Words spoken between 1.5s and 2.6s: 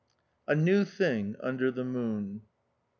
THE MOON.